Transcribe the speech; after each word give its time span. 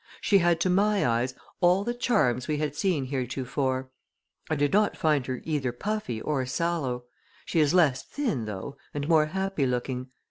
She 0.19 0.39
had 0.39 0.59
to 0.61 0.69
my 0.71 1.05
eyes 1.07 1.35
all 1.59 1.83
the 1.83 1.93
charms 1.93 2.47
we 2.47 2.57
had 2.57 2.75
seen 2.75 3.05
heretofore. 3.05 3.91
I 4.49 4.55
did 4.55 4.73
not 4.73 4.97
find 4.97 5.27
her 5.27 5.41
either 5.43 5.71
puffy 5.71 6.19
or 6.19 6.43
sallow; 6.47 7.03
she 7.45 7.59
is 7.59 7.75
less 7.75 8.01
thin, 8.01 8.45
though, 8.45 8.77
and 8.95 9.07
more 9.07 9.27
happy 9.27 9.67
looking. 9.67 10.07